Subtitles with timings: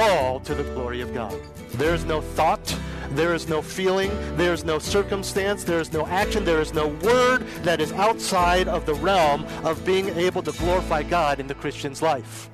[0.00, 1.34] all to the glory of God.
[1.72, 2.76] There is no thought,
[3.10, 6.88] there is no feeling, there is no circumstance, there is no action, there is no
[6.88, 11.54] word that is outside of the realm of being able to glorify God in the
[11.54, 12.48] Christian's life.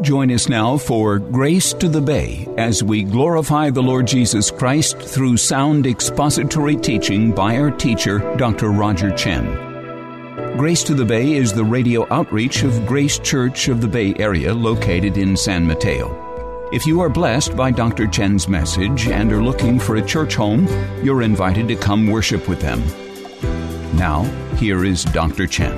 [0.00, 4.98] Join us now for Grace to the Bay as we glorify the Lord Jesus Christ
[4.98, 8.70] through sound expository teaching by our teacher, Dr.
[8.70, 9.46] Roger Chen.
[10.58, 14.52] Grace to the Bay is the radio outreach of Grace Church of the Bay Area
[14.52, 16.23] located in San Mateo.
[16.74, 18.08] If you are blessed by Dr.
[18.08, 20.66] Chen's message and are looking for a church home,
[21.04, 22.82] you're invited to come worship with them.
[23.96, 24.24] Now,
[24.56, 25.46] here is Dr.
[25.46, 25.72] Chen.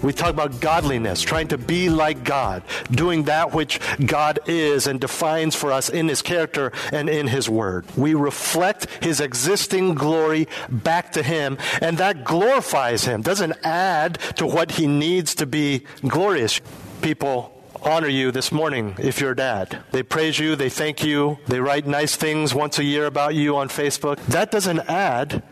[0.00, 5.00] We talk about godliness, trying to be like God, doing that which God is and
[5.00, 7.84] defines for us in His character and in His Word.
[7.96, 14.46] We reflect His existing glory back to Him, and that glorifies Him, doesn't add to
[14.46, 16.60] what He needs to be glorious.
[17.02, 17.53] People
[17.84, 19.82] honor you this morning if you're a dad.
[19.92, 23.56] They praise you, they thank you, they write nice things once a year about you
[23.56, 24.24] on Facebook.
[24.26, 25.42] That doesn't add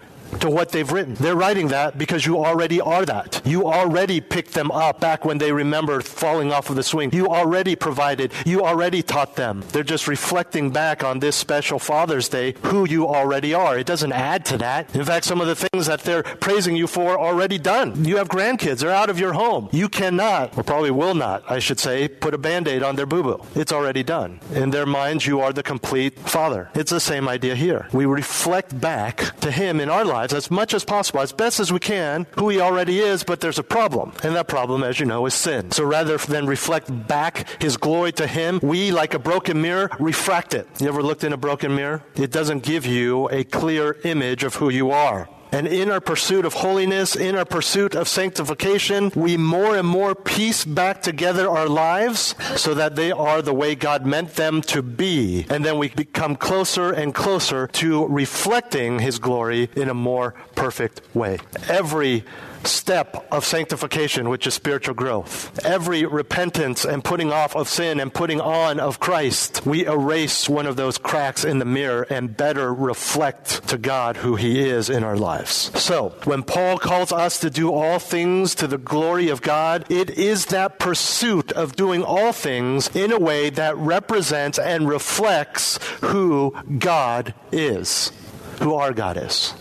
[0.40, 1.14] to what they've written.
[1.14, 3.40] They're writing that because you already are that.
[3.44, 7.12] You already picked them up back when they remember falling off of the swing.
[7.12, 8.32] You already provided.
[8.44, 9.62] You already taught them.
[9.72, 13.78] They're just reflecting back on this special Father's Day who you already are.
[13.78, 14.94] It doesn't add to that.
[14.94, 18.04] In fact, some of the things that they're praising you for are already done.
[18.04, 18.78] You have grandkids.
[18.78, 19.68] They're out of your home.
[19.72, 23.44] You cannot, or probably will not, I should say, put a band-aid on their boo-boo.
[23.54, 24.40] It's already done.
[24.54, 26.70] In their minds, you are the complete Father.
[26.74, 27.88] It's the same idea here.
[27.92, 31.72] We reflect back to Him in our lives as much as possible, as best as
[31.72, 34.12] we can, who He already is, but there's a problem.
[34.22, 35.70] And that problem, as you know, is sin.
[35.70, 40.52] So rather than reflect back His glory to Him, we, like a broken mirror, refract
[40.54, 40.68] it.
[40.80, 42.04] You ever looked in a broken mirror?
[42.14, 45.28] It doesn't give you a clear image of who you are.
[45.52, 50.14] And in our pursuit of holiness, in our pursuit of sanctification, we more and more
[50.14, 54.82] piece back together our lives so that they are the way God meant them to
[54.82, 55.46] be.
[55.50, 61.02] And then we become closer and closer to reflecting His glory in a more perfect
[61.14, 61.38] way.
[61.68, 62.24] Every
[62.66, 65.64] step of sanctification, which is spiritual growth.
[65.64, 70.66] Every repentance and putting off of sin and putting on of Christ, we erase one
[70.66, 75.04] of those cracks in the mirror and better reflect to God who He is in
[75.04, 75.70] our lives.
[75.80, 80.10] So, when Paul calls us to do all things to the glory of God, it
[80.10, 86.54] is that pursuit of doing all things in a way that represents and reflects who
[86.78, 88.12] God is,
[88.60, 89.54] who our God is.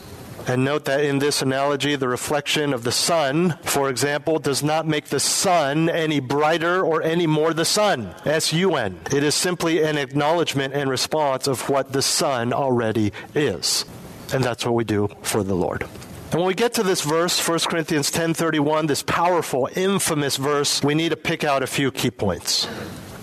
[0.47, 4.87] And note that in this analogy, the reflection of the sun, for example, does not
[4.87, 8.13] make the sun any brighter or any more the sun.
[8.25, 8.99] S U N.
[9.11, 13.85] It is simply an acknowledgement and response of what the sun already is.
[14.33, 15.83] And that's what we do for the Lord.
[16.31, 20.95] And when we get to this verse, 1 Corinthians 10:31, this powerful, infamous verse, we
[20.95, 22.67] need to pick out a few key points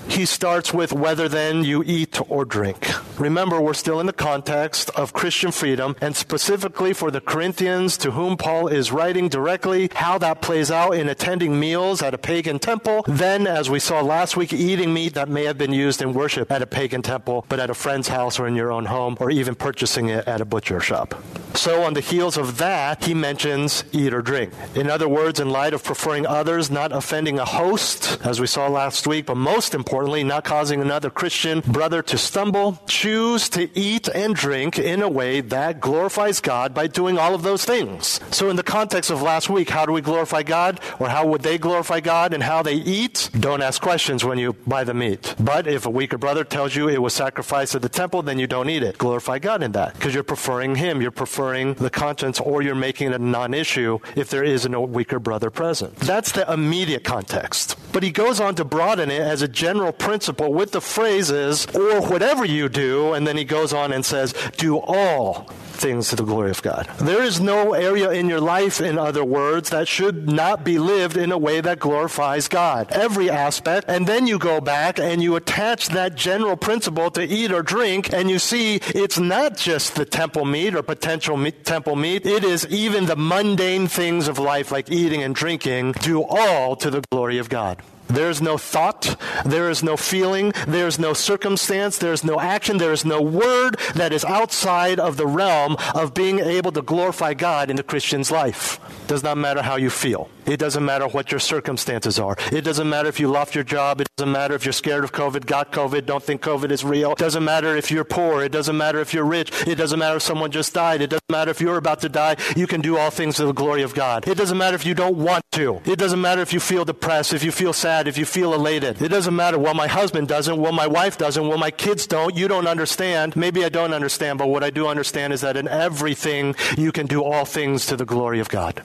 [0.08, 2.88] he starts with whether then you eat or drink.
[3.20, 8.12] Remember, we're still in the context of Christian freedom, and specifically for the Corinthians to
[8.12, 12.58] whom Paul is writing directly, how that plays out in attending meals at a pagan
[12.58, 13.04] temple.
[13.06, 16.50] Then, as we saw last week, eating meat that may have been used in worship
[16.50, 19.30] at a pagan temple, but at a friend's house or in your own home, or
[19.30, 21.14] even purchasing it at a butcher shop.
[21.54, 24.52] So, on the heels of that, he mentions eat or drink.
[24.74, 28.68] In other words, in light of preferring others, not offending a host, as we saw
[28.68, 34.08] last week, but most importantly, not causing another Christian brother to stumble, choose to eat
[34.08, 38.20] and drink in a way that glorifies God by doing all of those things.
[38.30, 40.80] So, in the context of last week, how do we glorify God?
[40.98, 43.30] Or how would they glorify God and how they eat?
[43.38, 45.34] Don't ask questions when you buy the meat.
[45.38, 48.46] But if a weaker brother tells you it was sacrificed at the temple, then you
[48.46, 48.98] don't eat it.
[48.98, 51.02] Glorify God in that because you're preferring Him.
[51.02, 54.80] You're preferring the conscience or you're making it a non issue if there is a
[54.80, 55.96] weaker brother present.
[55.96, 57.76] That's the immediate context.
[57.92, 62.00] But he goes on to broaden it as a general principle with the phrases, or
[62.02, 65.48] whatever you do, and then he goes on and says, do all
[65.78, 66.88] things to the glory of God.
[66.98, 71.16] There is no area in your life, in other words, that should not be lived
[71.16, 72.90] in a way that glorifies God.
[72.90, 73.88] Every aspect.
[73.88, 78.12] And then you go back and you attach that general principle to eat or drink,
[78.12, 82.42] and you see it's not just the temple meat or potential meat, temple meat, it
[82.42, 87.02] is even the mundane things of life like eating and drinking, do all to the
[87.12, 87.80] glory of God.
[88.08, 92.40] There is no thought, there is no feeling, there is no circumstance, there is no
[92.40, 96.82] action, there is no word that is outside of the realm of being able to
[96.82, 98.80] glorify God in the Christian's life.
[99.06, 100.28] Does not matter how you feel.
[100.46, 102.36] It doesn't matter what your circumstances are.
[102.50, 104.00] It doesn't matter if you lost your job.
[104.00, 107.12] It doesn't matter if you're scared of COVID, got COVID, don't think COVID is real.
[107.12, 108.42] It doesn't matter if you're poor.
[108.42, 109.52] It doesn't matter if you're rich.
[109.66, 111.02] It doesn't matter if someone just died.
[111.02, 112.36] It doesn't matter if you're about to die.
[112.56, 114.26] You can do all things to the glory of God.
[114.26, 115.80] It doesn't matter if you don't want to.
[115.84, 119.02] It doesn't matter if you feel depressed, if you feel sad, if you feel elated.
[119.02, 119.58] It doesn't matter.
[119.58, 120.60] Well, my husband doesn't.
[120.60, 121.48] Well, my wife doesn't.
[121.48, 122.36] Well, my kids don't.
[122.36, 123.34] You don't understand.
[123.34, 127.06] Maybe I don't understand, but what I do understand is that in everything you can
[127.06, 128.84] do all things to the glory of God.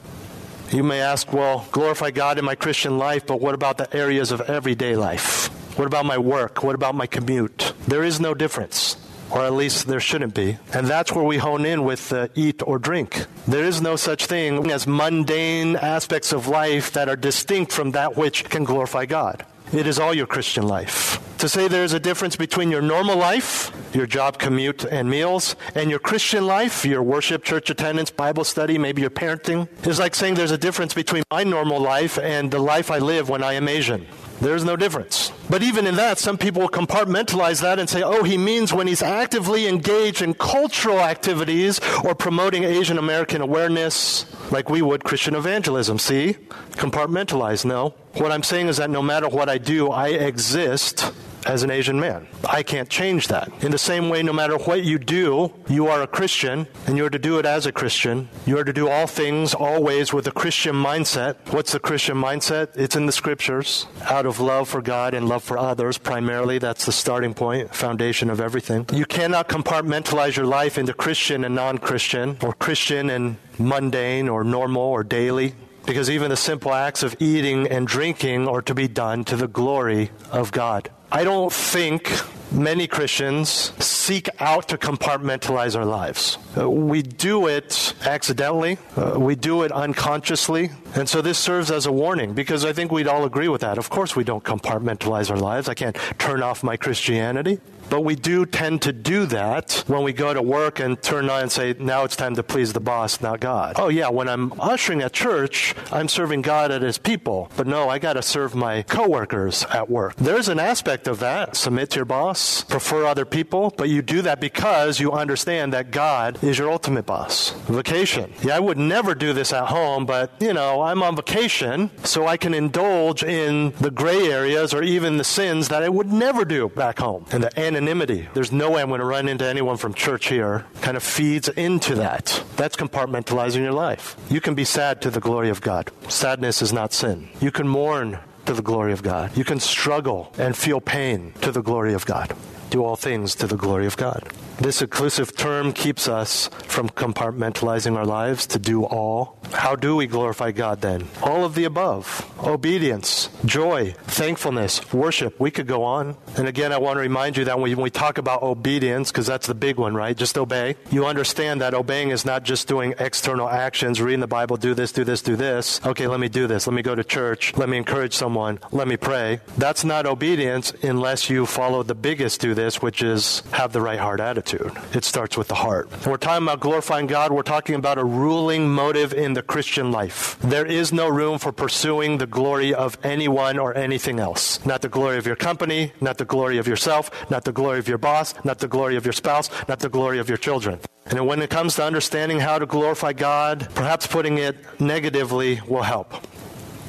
[0.72, 4.32] You may ask, well, glorify God in my Christian life, but what about the areas
[4.32, 5.50] of everyday life?
[5.78, 6.64] What about my work?
[6.64, 7.74] What about my commute?
[7.88, 8.98] There is no difference
[9.34, 10.58] or at least there shouldn't be.
[10.74, 13.26] And that's where we hone in with uh, eat or drink.
[13.48, 18.16] There is no such thing as mundane aspects of life that are distinct from that
[18.16, 19.46] which can glorify God.
[19.74, 21.20] It is all your Christian life.
[21.40, 25.90] To say there's a difference between your normal life, your job, commute, and meals, and
[25.90, 30.36] your Christian life, your worship, church attendance, Bible study, maybe your parenting, is like saying
[30.36, 33.68] there's a difference between my normal life and the life I live when I am
[33.68, 34.06] Asian.
[34.44, 35.32] There's no difference.
[35.50, 38.88] But even in that, some people will compartmentalize that and say, oh, he means when
[38.88, 45.34] he's actively engaged in cultural activities or promoting Asian American awareness, like we would Christian
[45.34, 45.98] evangelism.
[45.98, 46.34] See?
[46.72, 47.64] Compartmentalize.
[47.64, 47.94] No.
[48.16, 51.14] What I'm saying is that no matter what I do, I exist
[51.46, 52.28] as an Asian man.
[52.50, 53.52] I can't change that.
[53.64, 57.06] In the same way, no matter what you do, you are a Christian, and you
[57.06, 58.30] are to do it as a Christian.
[58.46, 61.36] You are to do all things always with a Christian mindset.
[61.52, 62.76] What's the Christian mindset?
[62.76, 63.88] It's in the scriptures.
[64.04, 66.58] Out of love for God and love for others, primarily.
[66.60, 68.86] That's the starting point, foundation of everything.
[68.94, 74.44] You cannot compartmentalize your life into Christian and non Christian, or Christian and mundane, or
[74.44, 75.56] normal, or daily
[75.86, 79.48] because even the simple acts of eating and drinking are to be done to the
[79.48, 80.90] glory of God.
[81.16, 82.12] I don't think
[82.52, 86.40] many Christians seek out to compartmentalize our lives.
[86.58, 91.86] Uh, we do it accidentally, uh, we do it unconsciously, and so this serves as
[91.86, 93.78] a warning because I think we'd all agree with that.
[93.78, 95.70] Of course, we don't compartmentalize our lives.
[95.70, 97.60] I can't turn off my Christianity.
[97.90, 101.44] But we do tend to do that when we go to work and turn on
[101.44, 103.76] and say, now it's time to please the boss, not God.
[103.78, 107.52] Oh, yeah, when I'm ushering at church, I'm serving God and His people.
[107.56, 110.16] But no, I got to serve my coworkers at work.
[110.16, 111.56] There's an aspect of that.
[111.56, 115.92] Submit to your boss, prefer other people, but you do that because you understand that
[115.92, 117.52] God is your ultimate boss.
[117.68, 118.34] Vacation.
[118.44, 122.28] Yeah, I would never do this at home, but, you know, I'm on vacation, so
[122.28, 126.46] I can indulge in the gray areas or even the sins that I would never
[126.46, 127.26] do back home.
[127.32, 128.28] And the anonymity.
[128.34, 130.66] There's no way I'm going to run into anyone from church here.
[130.82, 132.44] Kind of feeds into that.
[132.56, 134.16] That's compartmentalizing your life.
[134.30, 135.92] You can be sad to the glory of God.
[136.10, 137.30] Sadness is not sin.
[137.42, 139.36] You can mourn to the glory of God.
[139.38, 142.36] You can struggle and feel pain to the glory of God.
[142.70, 144.24] Do all things to the glory of God.
[144.64, 149.38] This inclusive term keeps us from compartmentalizing our lives to do all.
[149.52, 151.10] How do we glorify God then?
[151.22, 155.38] All of the above obedience, joy, thankfulness, worship.
[155.38, 156.16] We could go on.
[156.38, 159.48] And again, I want to remind you that when we talk about obedience, because that's
[159.48, 160.16] the big one, right?
[160.16, 160.78] Just obey.
[160.92, 164.94] You understand that obeying is not just doing external actions, reading the Bible, do this,
[164.94, 165.86] do this, do this.
[165.86, 166.68] Okay, let me do this.
[166.68, 167.54] Let me go to church.
[167.58, 168.60] Let me encourage someone.
[168.72, 169.42] Let me pray.
[169.58, 174.00] That's not obedience unless you follow the biggest do this, which is have the right
[174.00, 174.96] heart attitude attitude.
[174.96, 175.90] It starts with the heart.
[176.06, 180.38] We're talking about glorifying God, we're talking about a ruling motive in the Christian life.
[180.40, 184.64] There is no room for pursuing the glory of anyone or anything else.
[184.66, 187.88] Not the glory of your company, not the glory of yourself, not the glory of
[187.88, 190.80] your boss, not the glory of your spouse, not the glory of your children.
[191.06, 195.84] And when it comes to understanding how to glorify God, perhaps putting it negatively will
[195.84, 196.14] help.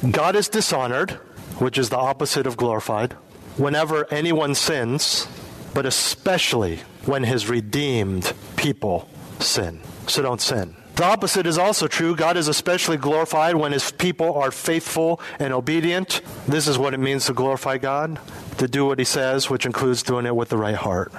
[0.09, 1.11] God is dishonored,
[1.59, 3.13] which is the opposite of glorified,
[3.57, 5.27] whenever anyone sins,
[5.73, 9.07] but especially when his redeemed people
[9.39, 9.81] sin.
[10.07, 10.75] So don't sin.
[10.95, 12.15] The opposite is also true.
[12.15, 16.21] God is especially glorified when his people are faithful and obedient.
[16.47, 18.17] This is what it means to glorify God
[18.57, 21.11] to do what he says, which includes doing it with the right heart.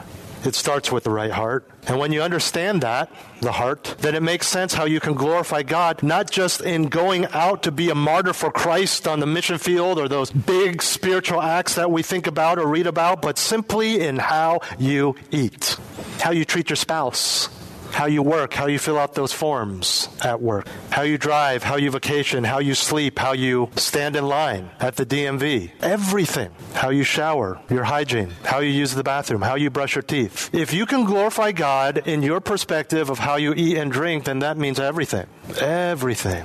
[0.47, 1.69] It starts with the right heart.
[1.89, 3.11] And when you understand that,
[3.41, 7.27] the heart, then it makes sense how you can glorify God, not just in going
[7.33, 11.43] out to be a martyr for Christ on the mission field or those big spiritual
[11.43, 15.77] acts that we think about or read about, but simply in how you eat,
[16.21, 17.49] how you treat your spouse,
[17.97, 21.77] how you work, how you fill out those forms at work, how you drive, how
[21.77, 25.71] you vacation, how you sleep, how you stand in line at the DMV.
[25.81, 26.51] Everything.
[26.75, 30.51] How you shower, your hygiene, how you use the bathroom, how you brush your teeth.
[30.53, 34.41] If you can glorify God in your perspective of how you eat and drink, then
[34.41, 35.27] that means everything.
[35.59, 36.45] Everything.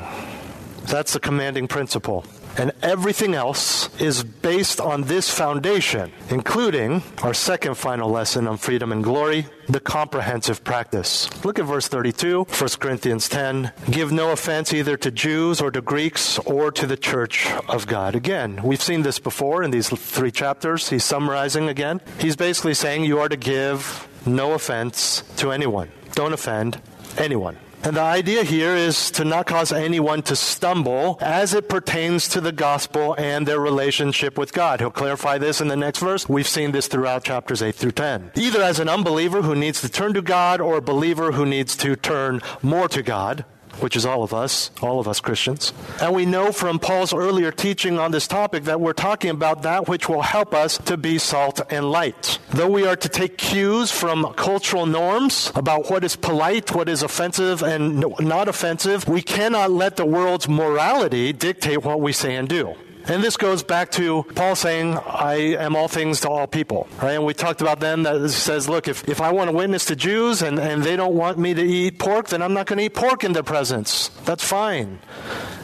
[0.86, 2.24] That's the commanding principle.
[2.58, 8.92] And everything else is based on this foundation, including our second final lesson on freedom
[8.92, 11.30] and glory, the comprehensive practice.
[11.46, 13.72] Look at verse 32, 1 Corinthians 10.
[13.90, 18.16] Give no offense either to Jews or to Greeks or to the church of God.
[18.16, 20.90] Again, we've seen this before in these three chapters.
[20.90, 22.02] He's summarizing again.
[22.20, 25.90] He's basically saying you are to give no offense to anyone.
[26.14, 26.82] Don't offend
[27.18, 27.58] anyone.
[27.84, 32.40] And the idea here is to not cause anyone to stumble as it pertains to
[32.40, 34.80] the gospel and their relationship with God.
[34.80, 36.30] He'll clarify this in the next verse.
[36.30, 38.32] We've seen this throughout chapters 8 through 10.
[38.36, 41.76] Either as an unbeliever who needs to turn to God or a believer who needs
[41.78, 43.46] to turn more to God
[43.82, 45.74] which is all of us, all of us Christians.
[46.02, 49.88] And we know from Paul's earlier teaching on this topic that we're talking about that
[49.88, 52.40] which will help us to be salt and light.
[52.52, 57.04] Though we are to take cues from cultural norms about what is polite, what is
[57.04, 62.48] offensive and not offensive, we cannot let the world's morality dictate what we say and
[62.48, 62.76] do.
[63.08, 66.88] And this goes back to Paul saying, I am all things to all people.
[67.02, 67.14] Right?
[67.14, 69.96] And we talked about then that says, look, if, if I want to witness to
[69.96, 72.86] Jews and, and they don't want me to eat pork, then I'm not going to
[72.86, 74.10] eat pork in their presence.
[74.26, 75.00] That's fine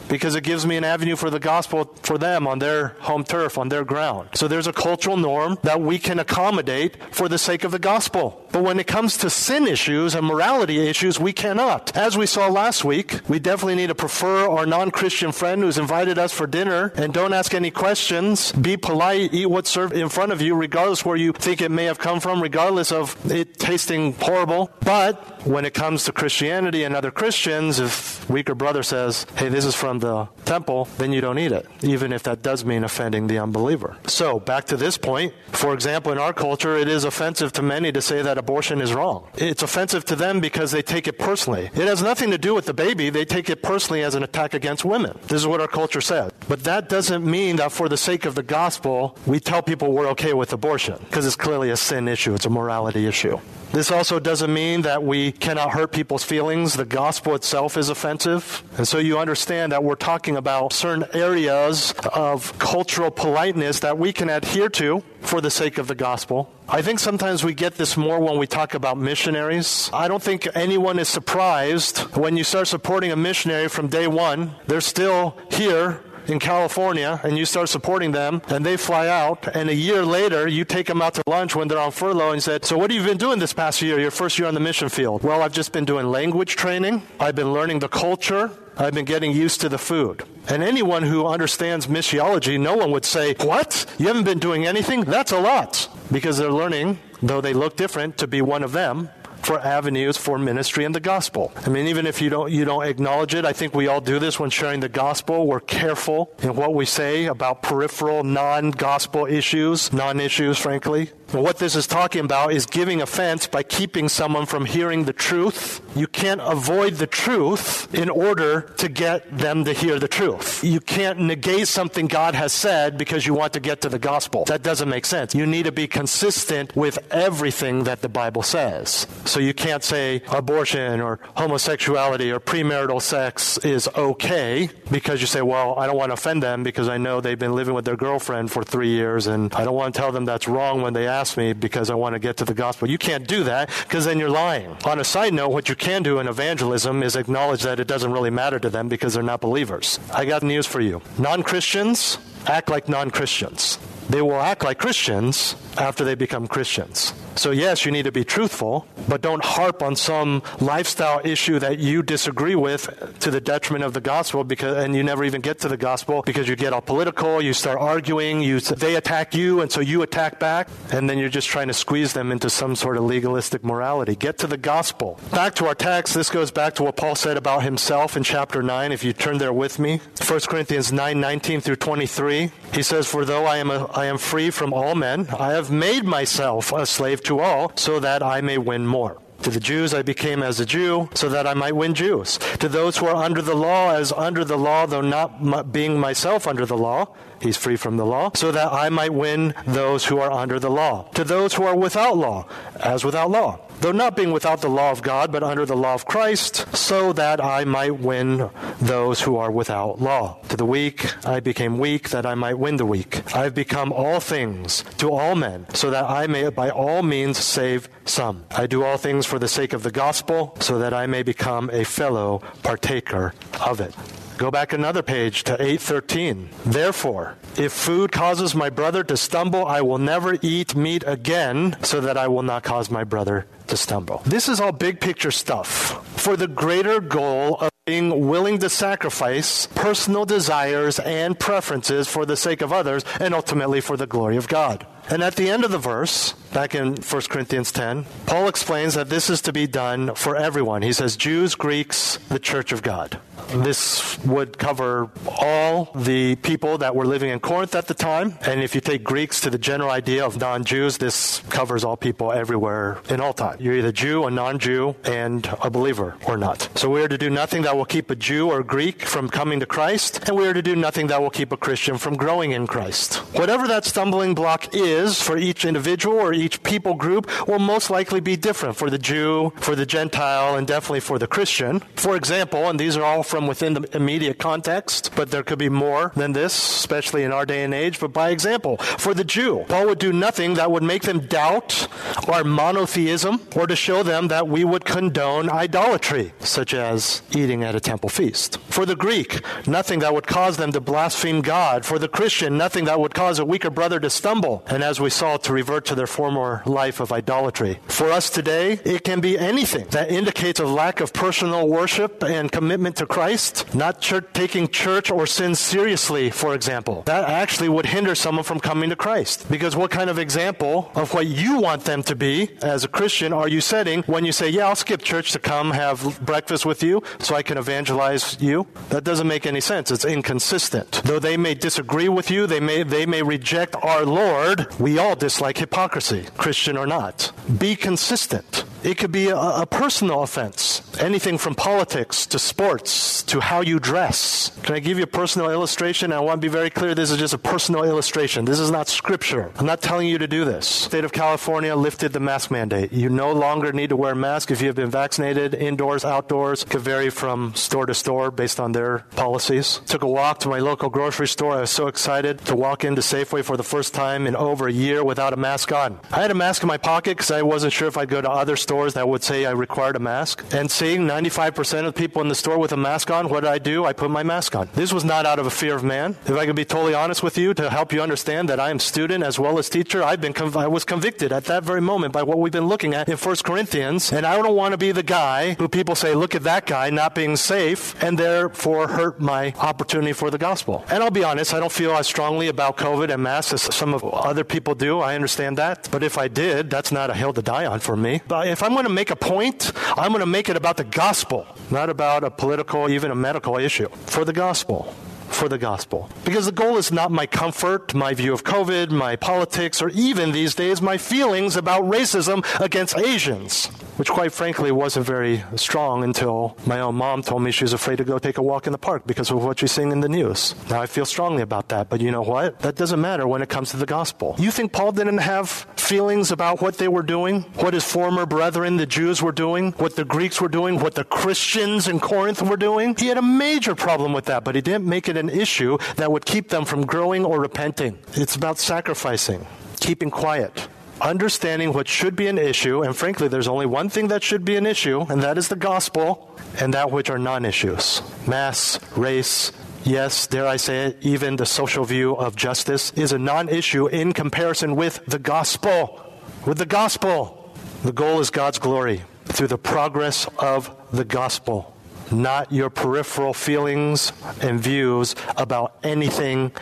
[0.08, 3.58] because it gives me an avenue for the gospel for them on their home turf,
[3.58, 4.30] on their ground.
[4.34, 8.44] So there's a cultural norm that we can accommodate for the sake of the gospel.
[8.50, 11.96] But when it comes to sin issues and morality issues, we cannot.
[11.96, 15.78] As we saw last week, we definitely need to prefer our non Christian friend who's
[15.78, 18.52] invited us for dinner and don't ask any questions.
[18.52, 21.84] Be polite, eat what's served in front of you, regardless where you think it may
[21.84, 24.70] have come from, regardless of it tasting horrible.
[24.80, 29.64] But when it comes to Christianity and other Christians, if weaker brother says, hey, this
[29.64, 33.26] is from the temple, then you don't eat it, even if that does mean offending
[33.26, 33.96] the unbeliever.
[34.06, 37.92] So, back to this point, for example, in our culture, it is offensive to many
[37.92, 39.28] to say that abortion is wrong.
[39.36, 41.70] It's offensive to them because they take it personally.
[41.74, 44.54] It has nothing to do with the baby, they take it personally as an attack
[44.54, 45.18] against women.
[45.28, 46.32] This is what our culture says.
[46.48, 50.08] But that doesn't mean that for the sake of the gospel, we tell people we're
[50.08, 53.38] okay with abortion, because it's clearly a sin issue, it's a morality issue.
[53.72, 56.74] This also doesn't mean that we cannot hurt people's feelings.
[56.74, 58.62] The gospel itself is offensive.
[58.76, 64.12] And so you understand that we're talking about certain areas of cultural politeness that we
[64.12, 66.52] can adhere to for the sake of the gospel.
[66.68, 69.90] I think sometimes we get this more when we talk about missionaries.
[69.92, 74.54] I don't think anyone is surprised when you start supporting a missionary from day one.
[74.66, 79.68] They're still here in California and you start supporting them and they fly out and
[79.68, 82.64] a year later you take them out to lunch when they're on furlough and said,
[82.64, 84.88] so what have you been doing this past year, your first year on the mission
[84.88, 85.22] field?
[85.22, 87.02] Well, I've just been doing language training.
[87.18, 88.50] I've been learning the culture.
[88.76, 90.22] I've been getting used to the food.
[90.48, 93.84] And anyone who understands missiology, no one would say, What?
[93.98, 95.00] You haven't been doing anything?
[95.00, 95.88] That's a lot.
[96.12, 99.10] Because they're learning, though they look different, to be one of them
[99.48, 101.50] for avenues for ministry and the gospel.
[101.64, 104.18] I mean, even if you don't you don't acknowledge it, I think we all do
[104.18, 105.46] this when sharing the gospel.
[105.46, 111.12] We're careful in what we say about peripheral, non-gospel issues, non-issues, frankly.
[111.32, 115.82] What this is talking about is giving offense by keeping someone from hearing the truth.
[115.94, 120.64] You can't avoid the truth in order to get them to hear the truth.
[120.64, 124.44] You can't negate something God has said because you want to get to the gospel.
[124.46, 125.34] That doesn't make sense.
[125.34, 129.06] You need to be consistent with everything that the Bible says.
[129.26, 135.42] So you can't say abortion or homosexuality or premarital sex is okay because you say,
[135.42, 137.96] well, I don't want to offend them because I know they've been living with their
[137.96, 141.06] girlfriend for three years and I don't want to tell them that's wrong when they
[141.06, 142.88] ask me because I want to get to the gospel.
[142.88, 144.76] You can't do that because then you're lying.
[144.84, 148.12] On a side note, what you can do in evangelism is acknowledge that it doesn't
[148.12, 149.98] really matter to them because they're not believers.
[150.12, 151.02] I got news for you.
[151.18, 153.78] Non Christians act like non Christians.
[154.08, 157.12] They will act like Christians after they become Christians.
[157.36, 161.78] So, yes, you need to be truthful, but don't harp on some lifestyle issue that
[161.78, 165.58] you disagree with to the detriment of the gospel because, and you never even get
[165.60, 169.60] to the gospel because you get all political, you start arguing, you, they attack you,
[169.60, 172.76] and so you attack back, and then you're just trying to squeeze them into some
[172.76, 174.14] sort of legalistic morality.
[174.14, 175.18] Get to the gospel.
[175.30, 178.62] Back to our text, this goes back to what Paul said about himself in chapter
[178.62, 180.00] 9, if you turn there with me.
[180.26, 182.50] 1 Corinthians 9 19 through 23.
[182.72, 185.70] He says, For though I am, a, I am free from all men, I have
[185.70, 188.97] made myself a slave to all, so that I may win more.
[189.42, 192.38] To the Jews I became as a Jew, so that I might win Jews.
[192.58, 196.46] To those who are under the law, as under the law, though not being myself
[196.46, 200.18] under the law, he's free from the law, so that I might win those who
[200.18, 201.08] are under the law.
[201.14, 202.46] To those who are without law,
[202.80, 205.94] as without law though not being without the law of God, but under the law
[205.94, 210.38] of Christ, so that I might win those who are without law.
[210.48, 213.22] To the weak I became weak, that I might win the weak.
[213.34, 217.38] I have become all things to all men, so that I may by all means
[217.38, 218.44] save some.
[218.50, 221.70] I do all things for the sake of the gospel, so that I may become
[221.70, 223.94] a fellow partaker of it.
[224.38, 226.48] Go back another page to 813.
[226.64, 232.00] Therefore, if food causes my brother to stumble, I will never eat meat again, so
[232.00, 234.22] that I will not cause my brother to stumble.
[234.24, 239.66] This is all big picture stuff for the greater goal of being willing to sacrifice
[239.74, 244.46] personal desires and preferences for the sake of others and ultimately for the glory of
[244.46, 244.86] God.
[245.10, 249.08] And at the end of the verse, back in 1 Corinthians 10, Paul explains that
[249.08, 250.82] this is to be done for everyone.
[250.82, 253.18] He says, Jews, Greeks, the church of God.
[253.48, 258.38] This would cover all the people that were living in Corinth at the time.
[258.42, 261.96] And if you take Greeks to the general idea of non Jews, this covers all
[261.96, 263.56] people everywhere in all time.
[263.58, 266.68] You're either Jew, a non Jew, and a believer or not.
[266.74, 269.60] So we are to do nothing that will keep a Jew or Greek from coming
[269.60, 272.52] to Christ, and we are to do nothing that will keep a Christian from growing
[272.52, 273.16] in Christ.
[273.34, 278.20] Whatever that stumbling block is for each individual or each people group will most likely
[278.20, 281.80] be different for the Jew, for the Gentile, and definitely for the Christian.
[281.96, 285.68] For example, and these are all from within the immediate context, but there could be
[285.68, 288.00] more than this, especially in our day and age.
[288.00, 291.88] But by example, for the Jew, Paul would do nothing that would make them doubt
[292.28, 297.74] our monotheism or to show them that we would condone idolatry, such as eating at
[297.74, 298.58] a temple feast.
[298.68, 301.84] For the Greek, nothing that would cause them to blaspheme God.
[301.84, 305.10] For the Christian, nothing that would cause a weaker brother to stumble, and as we
[305.10, 307.78] saw, to revert to their former life of idolatry.
[307.88, 312.50] For us today, it can be anything that indicates a lack of personal worship and
[312.50, 317.02] commitment to Christ, not church, taking church or sin seriously, for example.
[317.04, 319.50] That actually would hinder someone from coming to Christ.
[319.50, 323.34] Because what kind of example of what you want them to be as a Christian
[323.34, 326.82] are you setting when you say, Yeah, I'll skip church to come have breakfast with
[326.82, 328.66] you so I can evangelize you?
[328.88, 329.90] That doesn't make any sense.
[329.90, 331.02] It's inconsistent.
[331.04, 335.16] Though they may disagree with you, they may, they may reject our Lord, we all
[335.16, 337.32] dislike hypocrisy, Christian or not.
[337.58, 338.64] Be consistent.
[338.84, 340.82] It could be a, a, personal offense.
[341.00, 344.52] Anything from politics to sports to how you dress.
[344.62, 346.12] Can I give you a personal illustration?
[346.12, 348.44] I want to be very clear this is just a personal illustration.
[348.44, 349.50] This is not scripture.
[349.56, 350.66] I'm not telling you to do this.
[350.68, 352.92] State of California lifted the mask mandate.
[352.92, 356.62] You no longer need to wear a mask if you have been vaccinated, indoors, outdoors.
[356.62, 359.80] It could vary from store to store based on their policies.
[359.86, 361.56] Took a walk to my local grocery store.
[361.56, 364.72] I was so excited to walk into Safeway for the first time in over a
[364.72, 365.98] year without a mask on.
[366.12, 368.30] I had a mask in my pocket because I wasn't sure if I'd go to
[368.30, 370.44] other stores stores that would say I required a mask.
[370.52, 373.56] And seeing 95% of people in the store with a mask on, what did I
[373.56, 373.86] do?
[373.86, 374.68] I put my mask on.
[374.74, 376.16] This was not out of a fear of man.
[376.26, 378.78] If I could be totally honest with you to help you understand that I am
[378.78, 382.12] student as well as teacher, I've been conv- I was convicted at that very moment
[382.12, 384.12] by what we've been looking at in 1 Corinthians.
[384.12, 386.90] And I don't want to be the guy who people say, look at that guy
[386.90, 390.84] not being safe and therefore hurt my opportunity for the gospel.
[390.90, 393.94] And I'll be honest, I don't feel as strongly about COVID and masks as some
[393.94, 395.00] of other people do.
[395.00, 395.88] I understand that.
[395.90, 398.20] But if I did, that's not a hill to die on for me.
[398.28, 400.82] But if I'm going to make a point, I'm going to make it about the
[400.82, 403.88] gospel, not about a political, even a medical issue.
[404.06, 404.92] For the gospel
[405.28, 406.08] for the gospel.
[406.24, 410.32] Because the goal is not my comfort, my view of COVID, my politics, or even
[410.32, 416.56] these days my feelings about racism against Asians, which quite frankly wasn't very strong until
[416.66, 418.78] my own mom told me she was afraid to go take a walk in the
[418.78, 420.54] park because of what she's seeing in the news.
[420.70, 422.60] Now I feel strongly about that, but you know what?
[422.60, 424.36] That doesn't matter when it comes to the gospel.
[424.38, 427.42] You think Paul didn't have feelings about what they were doing?
[427.56, 429.72] What his former brethren, the Jews, were doing?
[429.72, 430.78] What the Greeks were doing?
[430.78, 432.94] What the Christians in Corinth were doing?
[432.96, 436.12] He had a major problem with that, but he didn't make it an issue that
[436.12, 437.98] would keep them from growing or repenting.
[438.14, 439.46] It's about sacrificing,
[439.80, 440.68] keeping quiet,
[441.00, 444.56] understanding what should be an issue, and frankly, there's only one thing that should be
[444.56, 449.52] an issue, and that is the gospel, and that which are non issues mass, race,
[449.84, 453.86] yes, dare I say it, even the social view of justice is a non issue
[453.86, 456.04] in comparison with the gospel.
[456.46, 457.52] With the gospel.
[457.82, 461.74] The goal is God's glory through the progress of the gospel
[462.12, 466.52] not your peripheral feelings and views about anything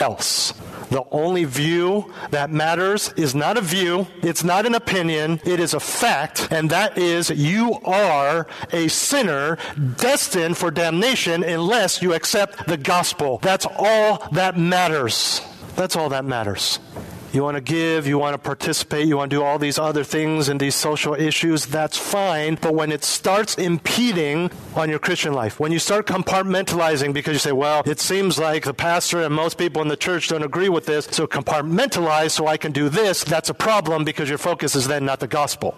[0.00, 0.52] else.
[0.90, 5.74] The only view that matters is not a view, it's not an opinion, it is
[5.74, 9.58] a fact, and that is you are a sinner
[9.96, 13.38] destined for damnation unless you accept the gospel.
[13.42, 15.40] That's all that matters.
[15.74, 16.78] That's all that matters.
[17.32, 20.04] You want to give, you want to participate, you want to do all these other
[20.04, 22.54] things and these social issues, that's fine.
[22.54, 27.38] But when it starts impeding on your Christian life, when you start compartmentalizing because you
[27.38, 30.68] say, well, it seems like the pastor and most people in the church don't agree
[30.68, 34.74] with this, so compartmentalize so I can do this, that's a problem because your focus
[34.74, 35.76] is then not the gospel.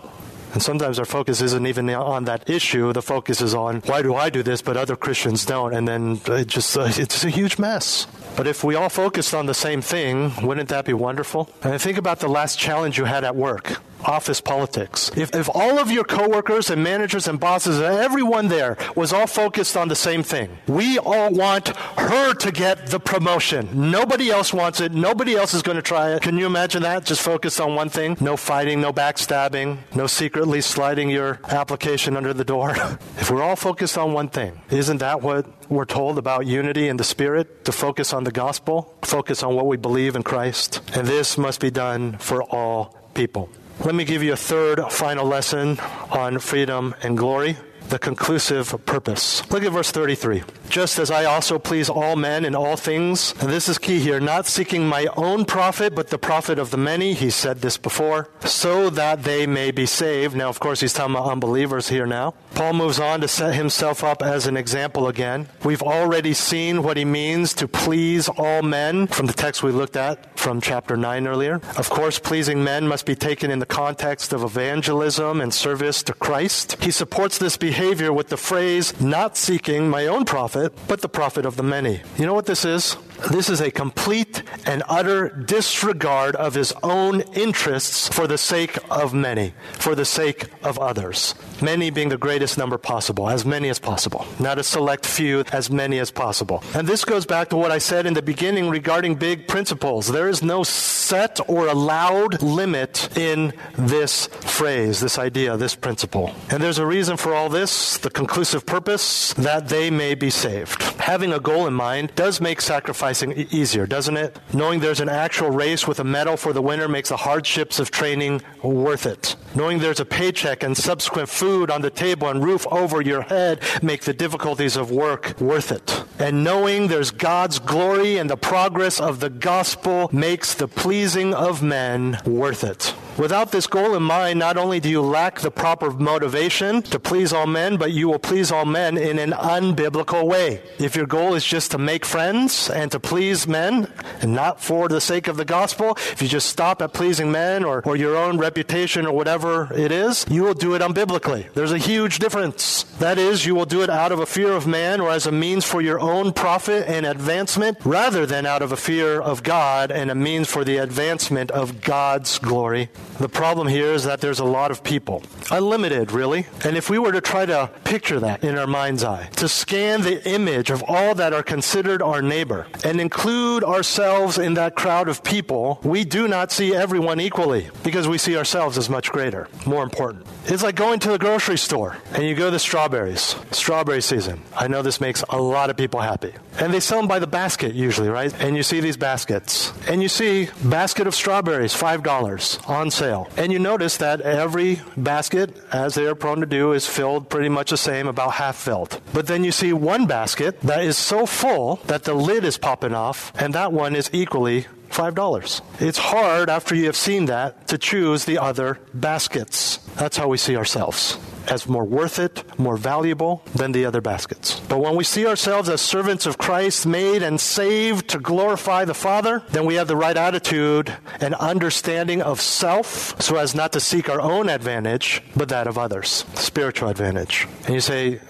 [0.52, 2.92] And sometimes our focus isn't even on that issue.
[2.92, 6.20] The focus is on why do I do this, but other Christians don't, and then
[6.26, 8.06] it just uh, it's a huge mess.
[8.38, 11.50] But if we all focused on the same thing, wouldn't that be wonderful?
[11.64, 15.10] And think about the last challenge you had at work office politics.
[15.16, 19.26] If, if all of your coworkers and managers and bosses and everyone there was all
[19.26, 23.90] focused on the same thing, we all want her to get the promotion.
[23.90, 24.92] Nobody else wants it.
[24.92, 26.22] Nobody else is going to try it.
[26.22, 27.04] Can you imagine that?
[27.04, 28.16] Just focused on one thing.
[28.20, 32.76] No fighting, no backstabbing, no secretly sliding your application under the door.
[33.18, 36.96] if we're all focused on one thing, isn't that what we're told about unity in
[36.96, 37.64] the Spirit?
[37.66, 40.80] To focus on the gospel, focus on what we believe in Christ.
[40.94, 43.50] And this must be done for all people.
[43.84, 45.78] Let me give you a third final lesson
[46.10, 47.56] on freedom and glory
[47.88, 49.48] the conclusive purpose.
[49.50, 50.42] Look at verse 33.
[50.68, 54.20] Just as I also please all men in all things, and this is key here,
[54.20, 58.28] not seeking my own profit, but the profit of the many, he said this before,
[58.40, 60.36] so that they may be saved.
[60.36, 62.34] Now, of course, he's talking about unbelievers here now.
[62.54, 65.48] Paul moves on to set himself up as an example again.
[65.64, 69.96] We've already seen what he means to please all men from the text we looked
[69.96, 71.60] at from chapter 9 earlier.
[71.76, 76.14] Of course, pleasing men must be taken in the context of evangelism and service to
[76.14, 76.82] Christ.
[76.82, 81.44] He supports this behavior with the phrase, not seeking my own profit, but the profit
[81.44, 82.00] of the many.
[82.16, 82.96] You know what this is?
[83.30, 89.12] This is a complete and utter disregard of his own interests for the sake of
[89.12, 91.34] many, for the sake of others.
[91.60, 94.24] Many being the greatest number possible, as many as possible.
[94.38, 96.62] Not a select few, as many as possible.
[96.74, 100.06] And this goes back to what I said in the beginning regarding big principles.
[100.06, 106.32] There is no set or allowed limit in this phrase, this idea, this principle.
[106.50, 110.80] And there's a reason for all this, the conclusive purpose, that they may be saved.
[111.00, 114.38] Having a goal in mind does make sacrifice sacrificing easier, doesn't it?
[114.52, 117.90] Knowing there's an actual race with a medal for the winner makes the hardships of
[117.90, 119.36] training worth it.
[119.54, 123.62] Knowing there's a paycheck and subsequent food on the table and roof over your head
[123.82, 126.04] make the difficulties of work worth it.
[126.18, 131.62] And knowing there's God's glory and the progress of the gospel makes the pleasing of
[131.62, 132.94] men worth it.
[133.18, 137.32] Without this goal in mind, not only do you lack the proper motivation to please
[137.32, 140.62] all men, but you will please all men in an unbiblical way.
[140.78, 144.86] If your goal is just to make friends and to please men and not for
[144.86, 148.16] the sake of the gospel, if you just stop at pleasing men or, or your
[148.16, 151.52] own reputation or whatever it is, you will do it unbiblically.
[151.54, 152.84] There's a huge difference.
[153.00, 155.32] That is, you will do it out of a fear of man or as a
[155.32, 159.90] means for your own profit and advancement rather than out of a fear of God
[159.90, 162.90] and a means for the advancement of God's glory.
[163.18, 165.22] The problem here is that there's a lot of people.
[165.50, 166.46] Unlimited, really.
[166.64, 170.02] And if we were to try to picture that in our mind's eye, to scan
[170.02, 175.08] the image of all that are considered our neighbor and include ourselves in that crowd
[175.08, 179.48] of people, we do not see everyone equally because we see ourselves as much greater,
[179.66, 180.26] more important.
[180.44, 184.42] It's like going to the grocery store and you go to strawberries, strawberry season.
[184.56, 186.34] I know this makes a lot of people happy.
[186.58, 188.32] And they sell them by the basket usually, right?
[188.40, 189.72] And you see these baskets.
[189.88, 193.28] And you see basket of strawberries, $5 on sale.
[193.36, 197.48] And you notice that every basket, as they are prone to do, is filled pretty
[197.48, 199.00] much the same, about half filled.
[199.12, 202.94] But then you see one basket that is so full that the lid is popping
[202.94, 205.60] off, and that one is equally $5.
[205.80, 209.78] It's hard after you have seen that to choose the other baskets.
[209.96, 211.18] That's how we see ourselves
[211.50, 214.60] as more worth it, more valuable than the other baskets.
[214.60, 218.94] But when we see ourselves as servants of Christ, made and saved to glorify the
[218.94, 223.80] Father, then we have the right attitude and understanding of self so as not to
[223.80, 227.46] seek our own advantage, but that of others, spiritual advantage.
[227.64, 228.20] And you say,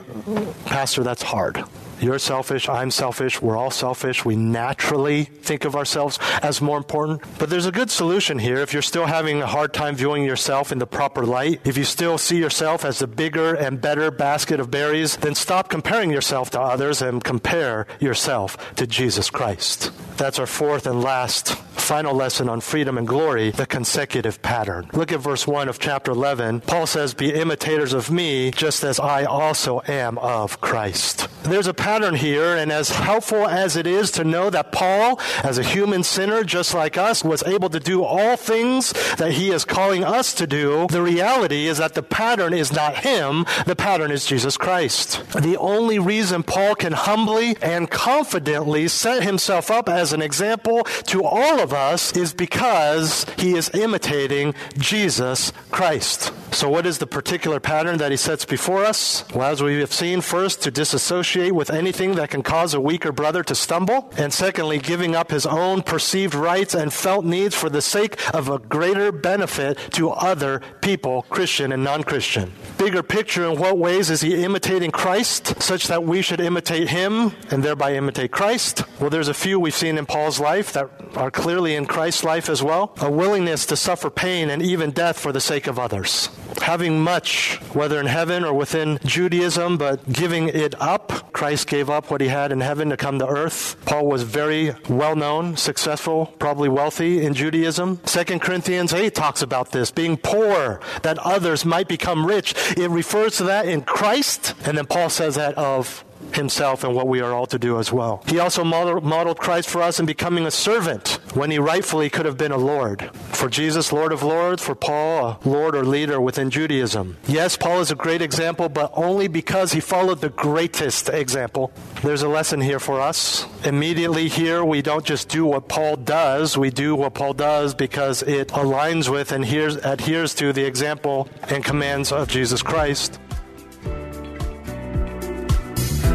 [0.66, 1.64] Pastor, that's hard.
[2.00, 2.68] You're selfish.
[2.68, 3.42] I'm selfish.
[3.42, 4.24] We're all selfish.
[4.24, 7.22] We naturally think of ourselves as more important.
[7.38, 8.58] But there's a good solution here.
[8.58, 11.84] If you're still having a hard time viewing yourself in the proper light, if you
[11.84, 16.50] still see yourself as the bigger and better basket of berries, then stop comparing yourself
[16.50, 19.90] to others and compare yourself to Jesus Christ.
[20.16, 21.56] That's our fourth and last
[21.88, 24.90] final lesson on freedom and glory, the consecutive pattern.
[24.92, 26.61] Look at verse 1 of chapter 11.
[26.61, 31.28] Paul says, Be imitators of me, just as I also am of Christ.
[31.44, 35.57] there's a pattern here, and as helpful as it is to know that Paul, as
[35.57, 39.64] a human sinner just like us, was able to do all things that he is
[39.64, 44.11] calling us to do, the reality is that the pattern is not him, the pattern
[44.11, 45.24] is Jesus Christ.
[45.33, 51.24] The only reason Paul can humbly and confidently set himself up as an example to
[51.24, 56.35] all of us is because he is imitating Jesus Christ.
[56.50, 59.24] So, what is the particular pattern that he sets before us?
[59.34, 63.12] Well, as we have seen, first, to disassociate with anything that can cause a weaker
[63.12, 67.68] brother to stumble, and secondly, giving up his own perceived rights and felt needs for
[67.68, 72.52] the sake of a greater benefit to other people, Christian and non Christian.
[72.78, 77.32] Bigger picture, in what ways is he imitating Christ, such that we should imitate him
[77.50, 78.82] and thereby imitate Christ?
[79.00, 82.48] Well, there's a few we've seen in Paul's life that are clearly in Christ's life
[82.48, 82.94] as well.
[83.00, 86.30] A willingness to suffer pain and even death for the sake of others
[86.61, 91.32] having much, whether in heaven or within Judaism, but giving it up.
[91.32, 93.76] Christ gave up what he had in heaven to come to earth.
[93.84, 97.98] Paul was very well known, successful, probably wealthy in Judaism.
[98.04, 102.54] 2 Corinthians 8 talks about this, being poor that others might become rich.
[102.76, 106.04] It refers to that in Christ, and then Paul says that of
[106.38, 108.22] himself and what we are all to do as well.
[108.27, 112.38] He also modeled Christ for us in becoming a servant when he rightfully could have
[112.38, 113.11] been a Lord.
[113.14, 117.16] For Jesus, Lord of Lords, for Paul, a Lord or leader within Judaism.
[117.27, 121.70] Yes, Paul is a great example, but only because he followed the greatest example.
[122.03, 123.44] There's a lesson here for us.
[123.64, 128.22] Immediately here, we don't just do what Paul does, we do what Paul does because
[128.22, 133.18] it aligns with and adheres to the example and commands of Jesus Christ.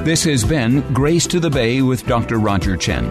[0.03, 2.37] This has been Grace to the Bay with Dr.
[2.37, 3.07] Roger Chen.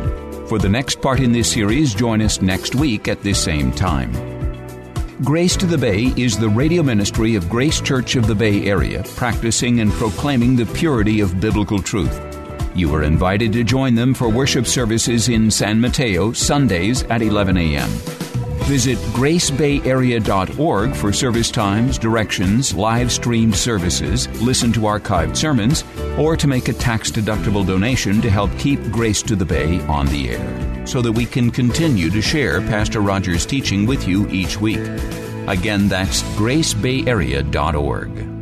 [0.46, 4.12] For the next part in this series, join us next week at this same time.
[5.24, 9.02] Grace to the Bay is the radio ministry of Grace Church of the Bay Area,
[9.16, 12.20] practicing and proclaiming the purity of biblical truth.
[12.74, 17.56] You are invited to join them for worship services in San Mateo, Sundays at 11
[17.56, 18.21] a.m.
[18.64, 25.84] Visit gracebayarea.org for service times, directions, live streamed services, listen to archived sermons,
[26.18, 30.06] or to make a tax deductible donation to help keep Grace to the Bay on
[30.06, 34.60] the air so that we can continue to share Pastor Rogers' teaching with you each
[34.60, 34.80] week.
[35.48, 38.41] Again, that's gracebayarea.org.